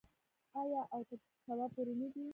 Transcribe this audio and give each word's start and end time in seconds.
آیا 0.61 0.81
او 0.93 1.01
تر 1.09 1.17
سبا 1.45 1.65
پورې 1.73 1.93
نه 2.01 2.07
دی؟ 2.13 2.21